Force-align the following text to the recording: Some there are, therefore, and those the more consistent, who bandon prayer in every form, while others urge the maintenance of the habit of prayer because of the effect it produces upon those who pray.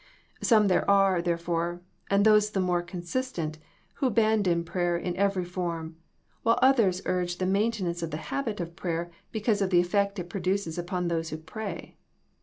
Some 0.41 0.67
there 0.67 0.89
are, 0.89 1.21
therefore, 1.21 1.83
and 2.09 2.25
those 2.25 2.49
the 2.49 2.59
more 2.59 2.81
consistent, 2.81 3.59
who 3.97 4.09
bandon 4.09 4.63
prayer 4.63 4.97
in 4.97 5.15
every 5.15 5.45
form, 5.45 5.95
while 6.41 6.57
others 6.59 7.03
urge 7.05 7.37
the 7.37 7.45
maintenance 7.45 8.01
of 8.01 8.09
the 8.09 8.17
habit 8.33 8.59
of 8.59 8.75
prayer 8.75 9.11
because 9.31 9.61
of 9.61 9.69
the 9.69 9.79
effect 9.79 10.17
it 10.17 10.27
produces 10.27 10.79
upon 10.79 11.07
those 11.07 11.29
who 11.29 11.37
pray. 11.37 11.97